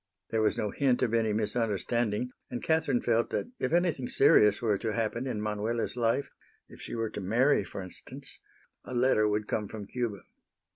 There 0.31 0.41
was 0.41 0.57
no 0.57 0.71
hint 0.71 1.03
of 1.03 1.13
any 1.13 1.31
misunderstanding, 1.31 2.31
and 2.49 2.63
Catherine 2.63 3.01
felt 3.01 3.29
that 3.29 3.51
if 3.59 3.71
anything 3.71 4.09
serious 4.09 4.59
were 4.59 4.79
to 4.79 4.93
happen 4.93 5.27
in 5.27 5.39
Manuela's 5.43 5.95
life, 5.95 6.31
if 6.67 6.81
she 6.81 6.95
were 6.95 7.11
to 7.11 7.21
marry, 7.21 7.63
for 7.63 7.83
instance, 7.83 8.39
a 8.83 8.95
letter 8.95 9.27
would 9.27 9.47
come 9.47 9.67
from 9.67 9.85
Cuba. 9.85 10.23